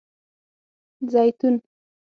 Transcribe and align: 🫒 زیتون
🫒 1.07 1.09
زیتون 1.13 1.55